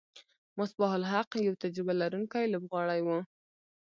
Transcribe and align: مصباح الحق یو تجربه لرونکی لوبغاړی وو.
مصباح 0.57 0.91
الحق 0.99 1.29
یو 1.45 1.55
تجربه 1.63 1.93
لرونکی 2.01 2.45
لوبغاړی 2.53 3.01
وو. 3.03 3.19